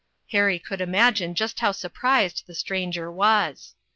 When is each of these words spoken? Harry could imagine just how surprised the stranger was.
Harry 0.31 0.57
could 0.57 0.81
imagine 0.81 1.35
just 1.35 1.59
how 1.59 1.71
surprised 1.71 2.41
the 2.47 2.55
stranger 2.55 3.11
was. 3.11 3.75